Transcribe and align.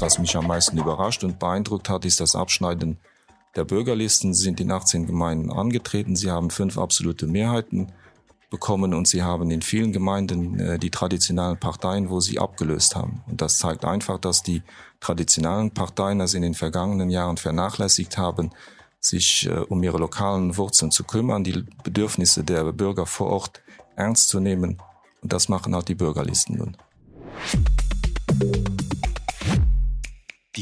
was 0.00 0.18
mich 0.18 0.36
am 0.36 0.46
meisten 0.46 0.78
überrascht 0.78 1.24
und 1.24 1.38
beeindruckt 1.38 1.88
hat, 1.88 2.04
ist 2.04 2.20
das 2.20 2.36
Abschneiden 2.36 2.98
der 3.56 3.64
Bürgerlisten. 3.64 4.34
Sie 4.34 4.42
sind 4.42 4.60
in 4.60 4.70
18 4.70 5.06
Gemeinden 5.06 5.50
angetreten. 5.50 6.14
Sie 6.14 6.30
haben 6.30 6.50
fünf 6.50 6.78
absolute 6.78 7.26
Mehrheiten 7.26 7.92
bekommen 8.50 8.94
und 8.94 9.08
sie 9.08 9.22
haben 9.22 9.50
in 9.50 9.62
vielen 9.62 9.92
Gemeinden 9.92 10.58
äh, 10.58 10.78
die 10.78 10.90
traditionellen 10.90 11.58
Parteien, 11.58 12.10
wo 12.10 12.20
sie 12.20 12.38
abgelöst 12.38 12.96
haben. 12.96 13.22
Und 13.26 13.42
das 13.42 13.58
zeigt 13.58 13.84
einfach, 13.84 14.18
dass 14.18 14.42
die 14.42 14.62
traditionellen 15.00 15.70
Parteien 15.72 16.18
das 16.18 16.34
in 16.34 16.42
den 16.42 16.54
vergangenen 16.54 17.10
Jahren 17.10 17.36
vernachlässigt 17.36 18.16
haben, 18.16 18.50
sich 19.00 19.46
äh, 19.46 19.58
um 19.58 19.82
ihre 19.82 19.98
lokalen 19.98 20.56
Wurzeln 20.56 20.90
zu 20.90 21.04
kümmern, 21.04 21.44
die 21.44 21.64
Bedürfnisse 21.82 22.44
der 22.44 22.72
Bürger 22.72 23.06
vor 23.06 23.28
Ort 23.28 23.62
ernst 23.96 24.28
zu 24.28 24.40
nehmen. 24.40 24.78
Und 25.22 25.32
das 25.32 25.48
machen 25.48 25.74
halt 25.74 25.88
die 25.88 25.94
Bürgerlisten 25.94 26.56
nun. 26.56 26.76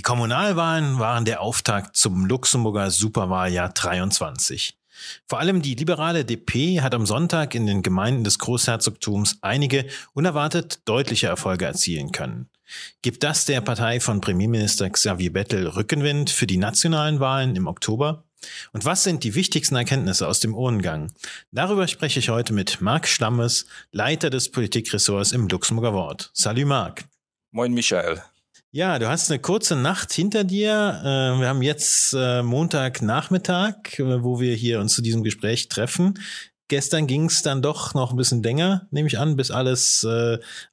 Kommunalwahlen 0.07 1.01
waren 1.01 1.25
der 1.25 1.41
Auftakt 1.41 1.97
zum 1.97 2.27
Luxemburger 2.27 2.93
Superwahljahr 2.93 3.71
23. 3.71 4.79
Vor 5.27 5.41
allem 5.41 5.63
die 5.63 5.75
liberale 5.75 6.25
DP 6.25 6.81
hat 6.81 6.95
am 6.95 7.07
Sonntag 7.07 7.57
in 7.57 7.67
den 7.67 7.83
Gemeinden 7.83 8.23
des 8.23 8.39
Großherzogtums 8.39 9.39
einige 9.41 9.85
unerwartet 10.13 10.79
deutliche 10.85 11.27
Erfolge 11.27 11.65
erzielen 11.65 12.13
können. 12.13 12.49
Gibt 13.03 13.25
das 13.25 13.47
der 13.47 13.61
Partei 13.63 13.99
von 13.99 14.21
Premierminister 14.21 14.89
Xavier 14.89 15.33
Bettel 15.33 15.67
Rückenwind 15.67 16.31
für 16.31 16.47
die 16.47 16.59
nationalen 16.59 17.19
Wahlen 17.19 17.57
im 17.57 17.67
Oktober? 17.67 18.23
Und 18.73 18.85
was 18.85 19.03
sind 19.03 19.25
die 19.25 19.35
wichtigsten 19.35 19.75
Erkenntnisse 19.75 20.29
aus 20.29 20.39
dem 20.39 20.55
Urngang? 20.55 21.11
Darüber 21.51 21.89
spreche 21.89 22.21
ich 22.21 22.29
heute 22.29 22.53
mit 22.53 22.81
Marc 22.81 23.09
Stammes, 23.09 23.67
Leiter 23.91 24.31
des 24.31 24.53
Politikressorts 24.53 25.33
im 25.33 25.49
Luxemburger 25.49 25.95
Wort. 25.95 26.31
Salut 26.33 26.67
Marc. 26.67 27.07
Moin 27.51 27.75
Michael. 27.75 28.23
Ja, 28.77 28.99
du 28.99 29.09
hast 29.09 29.31
eine 29.31 29.41
kurze 29.41 29.75
Nacht 29.75 30.13
hinter 30.13 30.45
dir. 30.45 31.01
Äh, 31.01 31.41
wir 31.41 31.49
haben 31.49 31.63
jetzt 31.63 32.13
äh, 32.13 32.43
Montagnachmittag, 32.43 33.99
äh, 33.99 34.23
wo 34.23 34.39
wir 34.39 34.55
hier 34.55 34.81
uns 34.81 34.93
zu 34.93 35.01
diesem 35.01 35.23
Gespräch 35.23 35.69
treffen. 35.69 36.21
Gestern 36.69 37.07
ging 37.07 37.25
es 37.25 37.41
dann 37.41 37.63
doch 37.63 37.95
noch 37.95 38.11
ein 38.11 38.19
bisschen 38.19 38.43
länger, 38.43 38.87
nehme 38.91 39.09
ich 39.09 39.19
an, 39.19 39.35
bis 39.35 39.51
alles 39.51 40.07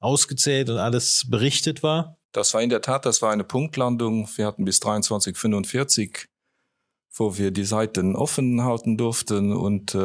ausgezählt 0.01 0.69
und 0.69 0.79
alles 0.79 1.29
berichtet 1.29 1.81
war. 1.81 2.17
Das 2.33 2.53
war 2.53 2.61
in 2.61 2.69
der 2.69 2.81
Tat, 2.81 3.05
das 3.05 3.21
war 3.21 3.31
eine 3.31 3.45
Punktlandung. 3.45 4.27
Wir 4.35 4.47
hatten 4.47 4.65
bis 4.65 4.81
23.45 4.81 6.25
wo 7.15 7.37
wir 7.37 7.51
die 7.51 7.63
Seiten 7.63 8.15
offen 8.17 8.63
halten 8.63 8.97
durften 8.97 9.53
und 9.53 9.95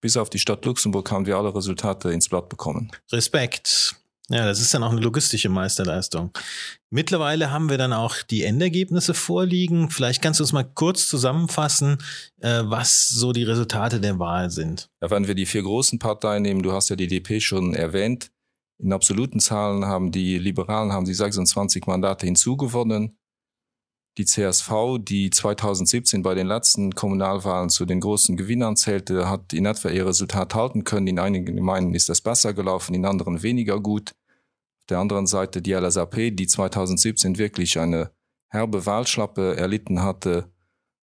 bis 0.00 0.16
auf 0.16 0.30
die 0.30 0.40
Stadt 0.40 0.64
Luxemburg 0.64 1.10
haben 1.12 1.26
wir 1.26 1.38
alle 1.38 1.54
Resultate 1.54 2.10
ins 2.10 2.28
Blatt 2.28 2.48
bekommen. 2.48 2.90
Respekt. 3.12 3.99
Ja, 4.32 4.46
das 4.46 4.60
ist 4.60 4.72
dann 4.72 4.84
auch 4.84 4.92
eine 4.92 5.00
logistische 5.00 5.48
Meisterleistung. 5.48 6.30
Mittlerweile 6.88 7.50
haben 7.50 7.68
wir 7.68 7.78
dann 7.78 7.92
auch 7.92 8.22
die 8.22 8.44
Endergebnisse 8.44 9.12
vorliegen. 9.12 9.90
Vielleicht 9.90 10.22
kannst 10.22 10.38
du 10.38 10.44
uns 10.44 10.52
mal 10.52 10.62
kurz 10.62 11.08
zusammenfassen, 11.08 11.98
äh, 12.40 12.62
was 12.64 13.08
so 13.08 13.32
die 13.32 13.42
Resultate 13.42 14.00
der 14.00 14.20
Wahl 14.20 14.50
sind. 14.50 14.88
Ja, 15.02 15.10
wenn 15.10 15.26
wir 15.26 15.34
die 15.34 15.46
vier 15.46 15.64
großen 15.64 15.98
Parteien 15.98 16.42
nehmen, 16.42 16.62
du 16.62 16.72
hast 16.72 16.90
ja 16.90 16.96
die 16.96 17.08
DP 17.08 17.40
schon 17.40 17.74
erwähnt. 17.74 18.30
In 18.80 18.92
absoluten 18.92 19.40
Zahlen 19.40 19.84
haben 19.84 20.12
die 20.12 20.38
Liberalen 20.38 20.92
haben 20.92 21.06
die 21.06 21.14
26 21.14 21.86
Mandate 21.86 22.24
hinzugewonnen. 22.24 23.18
Die 24.16 24.24
CSV, 24.24 24.98
die 25.00 25.30
2017 25.30 26.22
bei 26.22 26.34
den 26.34 26.46
letzten 26.46 26.94
Kommunalwahlen 26.94 27.68
zu 27.68 27.84
den 27.84 28.00
großen 28.00 28.36
Gewinnern 28.36 28.76
zählte, 28.76 29.28
hat 29.28 29.52
in 29.52 29.66
etwa 29.66 29.88
ihr 29.88 30.06
Resultat 30.06 30.54
halten 30.54 30.84
können. 30.84 31.06
In 31.08 31.18
einigen 31.18 31.56
Gemeinden 31.56 31.94
ist 31.94 32.08
das 32.08 32.20
besser 32.20 32.54
gelaufen, 32.54 32.94
in 32.94 33.06
anderen 33.06 33.42
weniger 33.42 33.80
gut. 33.80 34.12
Der 34.90 34.98
anderen 34.98 35.26
Seite 35.26 35.62
die 35.62 35.72
LSAP, 35.72 36.36
die 36.36 36.46
2017 36.46 37.38
wirklich 37.38 37.78
eine 37.78 38.10
herbe 38.48 38.84
Wahlschlappe 38.84 39.56
erlitten 39.56 40.02
hatte, 40.02 40.52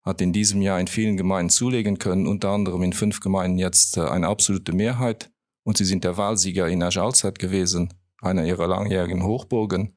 hat 0.03 0.21
in 0.21 0.33
diesem 0.33 0.61
Jahr 0.61 0.79
in 0.79 0.87
vielen 0.87 1.17
Gemeinden 1.17 1.49
zulegen 1.49 1.97
können, 1.97 2.27
unter 2.27 2.49
anderem 2.49 2.83
in 2.83 2.93
fünf 2.93 3.19
Gemeinden 3.19 3.57
jetzt 3.57 3.97
äh, 3.97 4.01
eine 4.01 4.27
absolute 4.27 4.73
Mehrheit. 4.73 5.31
Und 5.63 5.77
sie 5.77 5.85
sind 5.85 6.03
der 6.03 6.17
Wahlsieger 6.17 6.67
in 6.67 6.83
Ajalzeit 6.83 7.39
gewesen, 7.39 7.93
einer 8.21 8.45
ihrer 8.45 8.67
langjährigen 8.67 9.23
Hochburgen. 9.23 9.96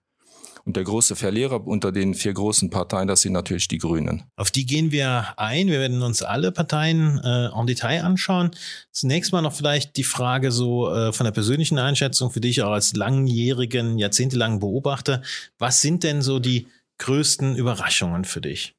Und 0.65 0.77
der 0.77 0.85
große 0.85 1.17
Verlierer 1.17 1.67
unter 1.67 1.93
den 1.93 2.15
vier 2.15 2.33
großen 2.33 2.71
Parteien, 2.71 3.09
das 3.09 3.23
sind 3.23 3.33
natürlich 3.33 3.69
die 3.69 3.79
Grünen. 3.79 4.25
Auf 4.37 4.51
die 4.51 4.67
gehen 4.67 4.93
wir 4.93 5.35
ein. 5.37 5.69
Wir 5.69 5.81
werden 5.81 6.03
uns 6.03 6.23
alle 6.23 6.53
Parteien 6.53 7.19
äh, 7.25 7.47
en 7.47 7.67
Detail 7.67 8.05
anschauen. 8.05 8.51
Zunächst 8.93 9.33
mal 9.33 9.43
noch 9.43 9.55
vielleicht 9.55 9.97
die 9.97 10.05
Frage 10.05 10.53
so 10.53 10.93
äh, 10.93 11.13
von 11.13 11.25
der 11.25 11.33
persönlichen 11.33 11.79
Einschätzung 11.79 12.31
für 12.31 12.41
dich 12.41 12.63
auch 12.63 12.73
als 12.73 12.95
langjährigen, 12.95 13.99
jahrzehntelangen 13.99 14.59
Beobachter. 14.61 15.23
Was 15.59 15.81
sind 15.81 16.05
denn 16.05 16.23
so 16.23 16.39
die 16.39 16.67
größten 16.99 17.57
Überraschungen 17.57 18.25
für 18.25 18.41
dich? 18.41 18.75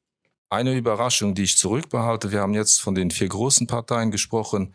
Eine 0.50 0.74
Überraschung, 0.74 1.34
die 1.34 1.44
ich 1.44 1.56
zurückbehalte, 1.56 2.30
wir 2.30 2.40
haben 2.40 2.54
jetzt 2.54 2.80
von 2.80 2.94
den 2.94 3.10
vier 3.10 3.28
großen 3.28 3.66
Parteien 3.66 4.10
gesprochen, 4.10 4.74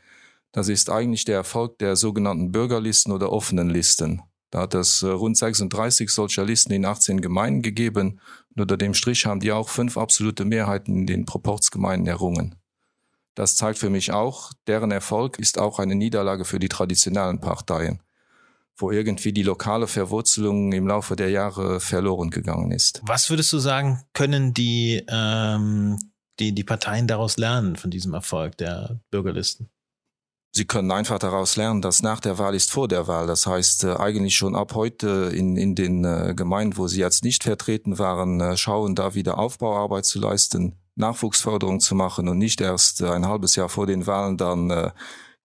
das 0.52 0.70
ist 0.70 0.90
eigentlich 0.90 1.24
der 1.26 1.36
Erfolg 1.36 1.78
der 1.78 1.96
sogenannten 1.96 2.52
Bürgerlisten 2.52 3.14
oder 3.14 3.32
offenen 3.32 3.70
Listen. 3.70 4.24
Da 4.50 4.62
hat 4.62 4.74
es 4.74 5.04
äh, 5.04 5.08
rund 5.08 5.38
36 5.38 6.10
solcher 6.10 6.46
Listen 6.46 6.74
in 6.74 6.86
18 6.86 7.22
Gemeinden 7.22 7.62
gegeben. 7.62 8.20
Und 8.56 8.62
unter 8.62 8.78
dem 8.78 8.94
Strich 8.94 9.26
haben 9.26 9.40
die 9.40 9.52
auch 9.52 9.70
fünf 9.70 9.98
absolute 9.98 10.46
Mehrheiten 10.46 10.96
in 10.96 11.06
den 11.06 11.26
Proportsgemeinden 11.26 12.08
errungen. 12.08 12.56
Das 13.36 13.56
zeigt 13.56 13.78
für 13.78 13.92
mich 13.92 14.12
auch, 14.12 14.52
deren 14.66 14.90
Erfolg 14.90 15.38
ist 15.38 15.60
auch 15.60 15.78
eine 15.78 15.94
Niederlage 15.94 16.44
für 16.44 16.58
die 16.58 16.70
traditionellen 16.70 17.40
Parteien, 17.40 18.02
wo 18.78 18.90
irgendwie 18.90 19.32
die 19.32 19.44
lokale 19.44 19.86
Verwurzelung 19.86 20.72
im 20.72 20.88
Laufe 20.88 21.16
der 21.16 21.30
Jahre 21.30 21.80
verloren 21.80 22.32
gegangen 22.32 22.72
ist. 22.72 23.02
Was 23.06 23.30
würdest 23.30 23.54
du 23.54 23.60
sagen, 23.60 24.02
können 24.14 24.56
die, 24.56 25.04
ähm, 25.08 26.00
die, 26.40 26.56
die 26.56 26.64
Parteien 26.64 27.06
daraus 27.06 27.38
lernen 27.38 27.76
von 27.76 27.92
diesem 27.92 28.16
Erfolg 28.16 28.58
der 28.58 29.02
Bürgerlisten? 29.12 29.70
Sie 30.52 30.66
können 30.66 30.92
einfach 30.92 31.20
daraus 31.20 31.56
lernen, 31.56 31.82
dass 31.82 32.02
nach 32.02 32.20
der 32.20 32.40
Wahl 32.40 32.56
ist 32.56 32.72
vor 32.72 32.88
der 32.88 33.08
Wahl. 33.08 33.28
Das 33.28 33.46
heißt, 33.46 33.84
äh, 33.84 33.96
eigentlich 33.96 34.36
schon 34.36 34.56
ab 34.56 34.74
heute 34.74 35.32
in, 35.34 35.56
in 35.56 35.76
den 35.76 36.04
äh, 36.04 36.34
Gemeinden, 36.36 36.78
wo 36.78 36.88
Sie 36.88 37.00
jetzt 37.00 37.24
nicht 37.24 37.44
vertreten 37.44 38.00
waren, 38.00 38.40
äh, 38.42 38.58
schauen, 38.58 38.96
da 38.96 39.14
wieder 39.14 39.38
Aufbauarbeit 39.38 40.06
zu 40.06 40.20
leisten, 40.20 40.76
Nachwuchsförderung 40.96 41.80
zu 41.80 41.94
machen 41.94 42.28
und 42.28 42.40
nicht 42.40 42.60
erst 42.60 43.04
ein 43.04 43.28
halbes 43.28 43.56
Jahr 43.56 43.70
vor 43.70 43.86
den 43.86 44.08
Wahlen 44.08 44.36
dann 44.38 44.92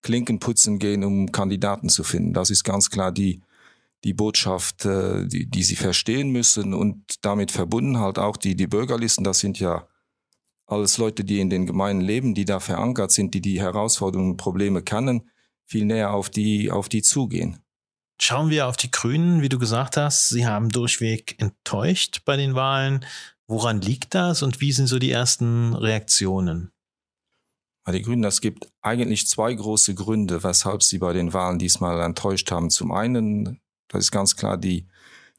Klinken 0.01 0.39
putzen 0.39 0.79
gehen, 0.79 1.05
um 1.05 1.31
Kandidaten 1.31 1.91
zu 1.91 2.05
finden. 2.05 2.33
Das 2.33 2.49
ist 2.49 2.65
ganz 2.65 2.89
klar 2.89 3.13
die, 3.13 3.43
die 4.03 4.15
Botschaft, 4.15 4.85
die, 4.87 5.45
die 5.51 5.63
Sie 5.63 5.77
verstehen 5.77 6.31
müssen 6.31 6.73
und 6.73 7.05
damit 7.21 7.51
verbunden 7.51 7.99
halt 7.99 8.19
auch 8.19 8.39
die, 8.39 8.57
die 8.57 8.67
Bürgerlisten. 8.67 9.25
Das 9.25 9.41
sind 9.41 9.61
ja 9.61 9.87
alles 10.73 10.99
Leute, 10.99 11.25
die 11.25 11.41
in 11.41 11.51
den 11.51 11.67
Gemeinden 11.67 12.03
leben, 12.03 12.35
die 12.35 12.45
da 12.45 12.61
verankert 12.61 13.13
sind, 13.13 13.35
die 13.35 13.41
die 13.41 13.61
Herausforderungen 13.61 14.33
und 14.33 14.37
Probleme 14.37 14.83
kennen, 14.83 15.31
viel 15.65 15.85
näher 15.85 16.13
auf 16.13 16.31
die, 16.31 16.71
auf 16.71 16.89
die 16.89 17.03
zugehen. 17.03 17.59
Schauen 18.21 18.51
wir 18.51 18.69
auf 18.69 18.77
die 18.77 18.91
Grünen, 18.91 19.43
wie 19.43 19.49
du 19.49 19.59
gesagt 19.59 19.97
hast. 19.97 20.29
Sie 20.29 20.47
haben 20.47 20.69
durchweg 20.69 21.41
enttäuscht 21.41 22.23
bei 22.25 22.37
den 22.37 22.55
Wahlen. 22.55 23.05
Woran 23.47 23.81
liegt 23.81 24.15
das 24.15 24.43
und 24.43 24.61
wie 24.61 24.73
sind 24.73 24.87
so 24.87 24.99
die 24.99 25.11
ersten 25.11 25.75
Reaktionen? 25.75 26.71
Bei 27.85 27.93
den 27.93 28.05
Grünen, 28.05 28.23
es 28.25 28.41
gibt 28.41 28.69
eigentlich 28.81 29.27
zwei 29.27 29.53
große 29.53 29.95
Gründe, 29.95 30.45
weshalb 30.45 30.85
sie 30.85 30.99
bei 30.99 31.13
den 31.13 31.33
Wahlen 31.33 31.59
diesmal 31.59 32.01
enttäuscht 32.01 32.51
haben. 32.53 32.71
Zum 32.71 32.93
einen, 32.93 33.61
das 33.89 34.05
ist 34.05 34.11
ganz 34.13 34.37
klar 34.37 34.57
die 34.57 34.87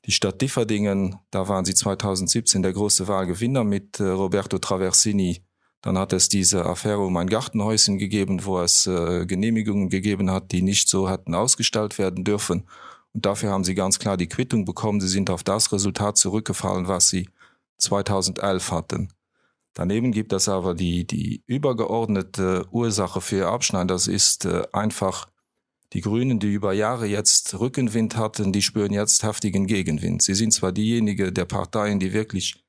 die 0.06 0.12
Stadt 0.12 0.42
Differdingen, 0.42 1.16
da 1.32 1.48
waren 1.48 1.66
sie 1.66 1.74
2017 1.74 2.62
der 2.62 2.74
große 2.74 3.08
Wahlgewinner 3.08 3.64
mit 3.64 4.00
äh, 4.00 4.04
Roberto 4.04 4.58
Traversini. 4.58 5.44
Dann 5.82 5.98
hat 5.98 6.14
es 6.14 6.30
diese 6.30 6.66
Affäre 6.66 7.00
um 7.00 7.16
ein 7.18 7.28
Gartenhäuschen 7.28 7.98
gegeben, 7.98 8.46
wo 8.46 8.60
es 8.60 8.88
äh, 8.88 9.26
Genehmigungen 9.26 9.90
gegeben 9.90 10.32
hat, 10.32 10.52
die 10.52 10.62
nicht 10.62 10.90
so 10.90 11.10
hatten 11.10 11.36
ausgestellt 11.36 11.98
werden 11.98 12.24
dürfen. 12.24 12.68
Und 13.14 13.26
dafür 13.26 13.52
haben 13.52 13.64
sie 13.64 13.76
ganz 13.76 14.00
klar 14.00 14.18
die 14.18 14.28
Quittung 14.28 14.66
bekommen. 14.66 15.02
Sie 15.02 15.08
sind 15.08 15.30
auf 15.30 15.44
das 15.44 15.72
Resultat 15.72 16.18
zurückgefallen, 16.18 16.88
was 16.88 17.10
sie 17.10 17.30
2011 17.78 18.72
hatten. 18.72 19.10
Daneben 19.74 20.12
gibt 20.12 20.34
es 20.34 20.48
aber 20.48 20.76
die, 20.76 21.06
die 21.06 21.44
übergeordnete 21.48 22.66
Ursache 22.72 23.22
für 23.22 23.48
Abschneiden. 23.48 23.88
Das 23.88 24.08
ist 24.08 24.46
äh, 24.46 24.64
einfach 24.72 25.28
die 25.94 26.02
Grünen, 26.02 26.40
die 26.40 26.52
über 26.52 26.74
Jahre 26.74 27.06
jetzt 27.06 27.60
Rückenwind 27.60 28.18
hatten, 28.18 28.52
die 28.52 28.64
spüren 28.64 28.94
jetzt 28.94 29.24
heftigen 29.24 29.68
Gegenwind. 29.68 30.24
Sie 30.24 30.34
sind 30.34 30.52
zwar 30.52 30.72
diejenige 30.72 31.32
der 31.32 31.46
Parteien, 31.46 32.00
die 32.00 32.14
wirklich 32.14 32.64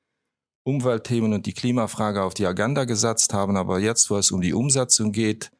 Umweltthemen 0.63 1.33
und 1.33 1.45
die 1.45 1.53
Klimafrage 1.53 2.23
auf 2.23 2.33
die 2.33 2.45
Agenda 2.45 2.85
gesetzt 2.85 3.33
haben, 3.33 3.57
aber 3.57 3.79
jetzt, 3.79 4.09
wo 4.09 4.17
es 4.17 4.31
um 4.31 4.41
die 4.41 4.53
Umsetzung 4.53 5.11
geht, 5.11 5.51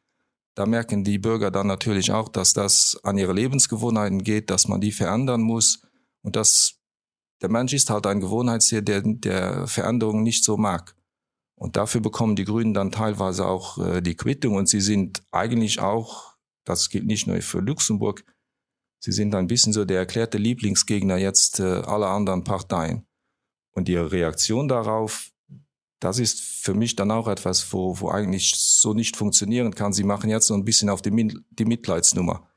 da 0.54 0.64
merken 0.64 1.04
die 1.04 1.18
Bürger 1.18 1.50
dann 1.50 1.66
natürlich 1.66 2.12
auch, 2.12 2.28
dass 2.28 2.52
das 2.52 2.98
an 3.02 3.18
ihre 3.18 3.32
Lebensgewohnheiten 3.32 4.22
geht, 4.24 4.48
dass 4.50 4.68
man 4.68 4.80
die 4.80 4.92
verändern 4.92 5.42
muss 5.42 5.82
und 6.22 6.34
dass 6.34 6.76
der 7.42 7.50
Mensch 7.50 7.74
ist 7.74 7.90
halt 7.90 8.06
ein 8.06 8.20
Gewohnheitstier, 8.20 8.80
der, 8.80 9.02
der 9.02 9.66
Veränderungen 9.66 10.22
nicht 10.22 10.44
so 10.44 10.56
mag. 10.56 10.96
Und 11.56 11.76
dafür 11.76 12.00
bekommen 12.00 12.36
die 12.36 12.44
Grünen 12.44 12.74
dann 12.74 12.90
teilweise 12.90 13.46
auch 13.46 13.78
äh, 13.78 14.00
die 14.00 14.14
Quittung 14.14 14.54
und 14.54 14.68
sie 14.68 14.80
sind 14.80 15.22
eigentlich 15.30 15.80
auch 15.80 16.35
das 16.66 16.90
gilt 16.90 17.06
nicht 17.06 17.26
nur 17.26 17.40
für 17.40 17.60
Luxemburg. 17.60 18.24
Sie 18.98 19.12
sind 19.12 19.34
ein 19.34 19.46
bisschen 19.46 19.72
so 19.72 19.84
der 19.84 19.98
erklärte 19.98 20.36
Lieblingsgegner 20.36 21.16
jetzt 21.16 21.60
äh, 21.60 21.62
aller 21.62 22.08
anderen 22.08 22.44
Parteien. 22.44 23.06
Und 23.72 23.88
ihre 23.88 24.10
Reaktion 24.10 24.68
darauf, 24.68 25.30
das 26.00 26.18
ist 26.18 26.40
für 26.40 26.74
mich 26.74 26.96
dann 26.96 27.10
auch 27.10 27.28
etwas, 27.28 27.72
wo, 27.72 28.00
wo 28.00 28.10
eigentlich 28.10 28.54
so 28.56 28.94
nicht 28.94 29.16
funktionieren 29.16 29.74
kann. 29.74 29.92
Sie 29.92 30.04
machen 30.04 30.28
jetzt 30.28 30.46
so 30.46 30.54
ein 30.54 30.64
bisschen 30.64 30.90
auf 30.90 31.02
die, 31.02 31.34
die 31.50 31.64
Mitleidsnummer. 31.64 32.48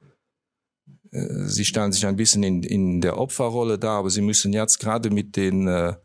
Äh, 1.12 1.46
sie 1.46 1.66
stellen 1.66 1.92
sich 1.92 2.06
ein 2.06 2.16
bisschen 2.16 2.44
in, 2.44 2.64
in 2.64 3.02
der 3.02 3.18
Opferrolle 3.18 3.78
dar, 3.78 4.00
aber 4.00 4.10
sie 4.10 4.22
müssen 4.22 4.54
jetzt 4.54 4.80
gerade 4.80 5.12
mit 5.12 5.36
den 5.36 5.68
äh, 5.68 5.96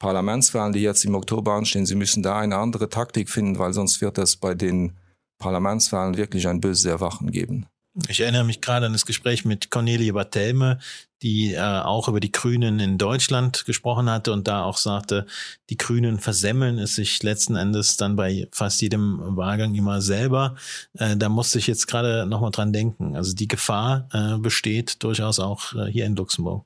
Parlamentswahlen, 0.00 0.72
die 0.72 0.80
jetzt 0.80 1.04
im 1.04 1.14
Oktober 1.14 1.52
anstehen, 1.52 1.86
sie 1.86 1.96
müssen 1.96 2.22
da 2.22 2.38
eine 2.38 2.56
andere 2.56 2.88
Taktik 2.88 3.30
finden, 3.30 3.58
weil 3.58 3.72
sonst 3.72 4.00
wird 4.00 4.18
es 4.18 4.36
bei 4.36 4.54
den 4.54 4.96
Parlamentswahlen 5.38 6.16
wirklich 6.16 6.48
ein 6.48 6.60
böses 6.60 6.84
Erwachen 6.84 7.30
geben. 7.30 7.66
Ich 8.06 8.20
erinnere 8.20 8.44
mich 8.44 8.60
gerade 8.60 8.86
an 8.86 8.92
das 8.92 9.06
Gespräch 9.06 9.44
mit 9.44 9.70
Cornelie 9.70 10.12
Barthelme, 10.12 10.78
die 11.22 11.54
äh, 11.54 11.60
auch 11.60 12.06
über 12.06 12.20
die 12.20 12.30
Grünen 12.30 12.78
in 12.78 12.96
Deutschland 12.96 13.64
gesprochen 13.64 14.08
hatte 14.08 14.32
und 14.32 14.46
da 14.46 14.62
auch 14.62 14.76
sagte, 14.76 15.26
die 15.68 15.76
Grünen 15.76 16.20
versemmeln 16.20 16.78
es 16.78 16.94
sich 16.94 17.20
letzten 17.24 17.56
Endes 17.56 17.96
dann 17.96 18.14
bei 18.14 18.46
fast 18.52 18.80
jedem 18.82 19.36
Wahlgang 19.36 19.74
immer 19.74 20.00
selber. 20.00 20.54
Äh, 20.94 21.16
da 21.16 21.28
musste 21.28 21.58
ich 21.58 21.66
jetzt 21.66 21.88
gerade 21.88 22.24
nochmal 22.26 22.52
dran 22.52 22.72
denken. 22.72 23.16
Also 23.16 23.34
die 23.34 23.48
Gefahr 23.48 24.08
äh, 24.12 24.38
besteht 24.38 25.02
durchaus 25.02 25.40
auch 25.40 25.74
äh, 25.74 25.86
hier 25.86 26.06
in 26.06 26.14
Luxemburg. 26.14 26.64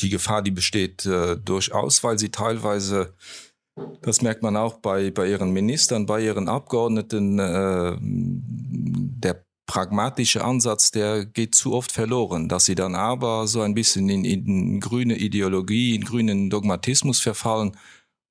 Die 0.00 0.10
Gefahr, 0.10 0.42
die 0.42 0.50
besteht 0.50 1.06
äh, 1.06 1.36
durchaus, 1.36 2.04
weil 2.04 2.18
sie 2.18 2.30
teilweise 2.30 3.14
das 4.02 4.22
merkt 4.22 4.42
man 4.42 4.56
auch 4.56 4.74
bei, 4.74 5.10
bei 5.10 5.28
ihren 5.28 5.52
Ministern, 5.52 6.06
bei 6.06 6.22
ihren 6.22 6.48
Abgeordneten. 6.48 7.38
Äh, 7.38 7.96
der 8.00 9.44
pragmatische 9.66 10.42
Ansatz, 10.44 10.90
der 10.90 11.24
geht 11.24 11.54
zu 11.54 11.74
oft 11.74 11.92
verloren, 11.92 12.48
dass 12.48 12.64
sie 12.64 12.74
dann 12.74 12.94
aber 12.94 13.46
so 13.46 13.60
ein 13.60 13.74
bisschen 13.74 14.08
in, 14.08 14.24
in 14.24 14.80
grüne 14.80 15.16
Ideologie, 15.16 15.94
in 15.94 16.04
grünen 16.04 16.50
Dogmatismus 16.50 17.20
verfallen. 17.20 17.76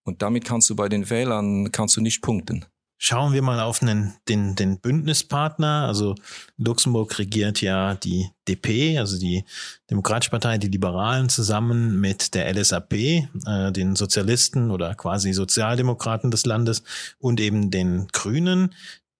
Und 0.04 0.22
damit 0.22 0.44
kannst 0.44 0.70
du 0.70 0.76
bei 0.76 0.90
den 0.90 1.10
Wählern, 1.10 1.72
kannst 1.72 1.96
du 1.96 2.02
nicht 2.02 2.22
punkten. 2.22 2.66
Schauen 3.02 3.32
wir 3.32 3.42
mal 3.42 3.62
auf 3.62 3.82
einen, 3.82 4.14
den, 4.28 4.56
den 4.56 4.82
Bündnispartner. 4.82 5.86
Also 5.88 6.16
Luxemburg 6.58 7.18
regiert 7.18 7.62
ja 7.62 7.96
die 7.96 8.30
DP, 8.46 8.98
also 9.00 9.18
die 9.18 9.46
Demokratische 9.90 10.32
Partei, 10.32 10.58
die 10.58 10.68
Liberalen 10.68 11.30
zusammen 11.30 12.02
mit 12.02 12.34
der 12.34 12.54
LSAP, 12.54 12.92
äh, 12.94 13.72
den 13.72 13.96
Sozialisten 13.96 14.70
oder 14.70 14.96
quasi 14.96 15.32
Sozialdemokraten 15.32 16.30
des 16.30 16.46
Landes 16.46 16.84
und 17.20 17.40
eben 17.40 17.72
den 17.72 18.10
Grünen. 18.12 18.76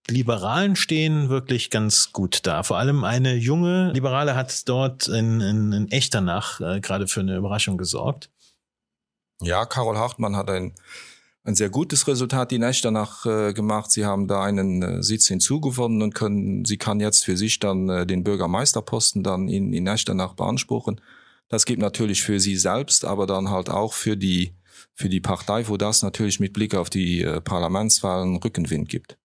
Liberalen 0.10 0.76
stehen 0.76 1.30
wirklich 1.30 1.70
ganz 1.70 2.12
gut 2.12 2.46
da. 2.46 2.64
Vor 2.64 2.80
allem 2.80 3.06
eine 3.06 3.36
junge 3.36 3.94
Liberale 3.94 4.36
hat 4.36 4.68
dort 4.68 5.08
in, 5.08 5.40
in, 5.40 5.72
in 5.72 5.90
Echternach 5.90 6.60
äh, 6.60 6.82
gerade 6.82 7.08
für 7.08 7.22
eine 7.22 7.38
Überraschung 7.38 7.78
gesorgt. 7.78 8.30
Ja, 9.42 9.66
Carol 9.66 9.98
Hartmann 9.98 10.36
hat 10.36 10.50
ein, 10.50 10.74
ein 11.50 11.56
sehr 11.56 11.70
gutes 11.70 12.08
Resultat 12.08 12.52
in 12.52 12.64
Echternach 12.64 13.26
äh, 13.26 13.54
gemacht. 13.54 13.92
Sie 13.92 14.06
haben 14.06 14.28
da 14.28 14.44
einen 14.44 14.82
äh, 14.82 15.04
Sitz 15.04 15.28
hinzugewonnen 15.28 16.02
und 16.02 16.16
können, 16.16 16.64
sie 16.64 16.78
kann 16.78 17.00
jetzt 17.00 17.26
für 17.26 17.36
sich 17.36 17.60
dann 17.60 17.90
äh, 17.90 18.06
den 18.06 18.24
Bürgermeisterposten 18.24 19.24
dann 19.24 19.50
in, 19.50 19.74
in 19.74 19.88
Echternach 19.88 20.36
beanspruchen. 20.36 21.02
Das 21.50 21.66
gibt 21.66 21.82
natürlich 21.82 22.22
für 22.22 22.40
sie 22.40 22.56
selbst, 22.56 23.04
aber 23.04 23.26
dann 23.26 23.50
halt 23.50 23.70
auch 23.70 23.94
für 23.94 24.16
die, 24.16 24.54
für 24.94 25.10
die 25.10 25.20
Partei, 25.20 25.68
wo 25.68 25.76
das 25.76 26.04
natürlich 26.04 26.40
mit 26.40 26.54
Blick 26.54 26.76
auf 26.76 26.90
die 26.90 27.24
äh, 27.24 27.42
Parlamentswahlen 27.42 28.38
Rückenwind 28.38 28.88
gibt. 28.88 29.18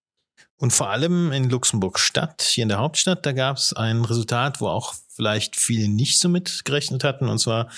Und 0.57 0.73
vor 0.73 0.91
allem 0.91 1.33
in 1.33 1.51
Luxemburg 1.51 1.99
Stadt, 1.99 2.43
hier 2.43 2.63
in 2.63 2.69
der 2.69 2.79
Hauptstadt, 2.79 3.27
da 3.27 3.33
gab 3.33 3.57
es 3.57 3.73
ein 3.73 4.05
Resultat, 4.05 4.61
wo 4.61 4.69
auch 4.69 4.95
vielleicht 5.15 5.57
viele 5.57 5.89
nicht 5.89 6.19
so 6.19 6.29
mitgerechnet 6.29 7.05
hatten, 7.05 7.29
und 7.29 7.39
zwar 7.39 7.69